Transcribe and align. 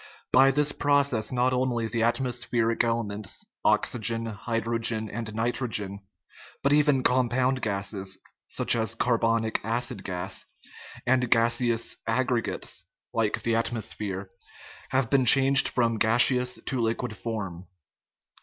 By 0.31 0.49
this 0.49 0.71
process 0.71 1.31
not 1.31 1.53
only 1.53 1.85
the 1.85 2.01
atmospheric 2.01 2.83
elements, 2.83 3.45
oxygen, 3.63 4.25
hydrogen, 4.25 5.07
and 5.11 5.31
nitro 5.35 5.67
gen, 5.67 5.99
but 6.63 6.73
even 6.73 7.03
compound 7.03 7.61
gases 7.61 8.17
(such 8.47 8.75
as 8.75 8.95
carbonic 8.95 9.61
acid 9.63 10.03
gas) 10.03 10.47
and 11.05 11.29
gaseous 11.29 11.97
aggregates 12.07 12.83
(like 13.13 13.43
the 13.43 13.55
atmosphere) 13.55 14.27
have 14.89 15.11
been 15.11 15.25
changed 15.27 15.67
from 15.67 15.99
gaseous 15.99 16.55
to 16.65 16.79
liquid 16.79 17.15
form. 17.15 17.67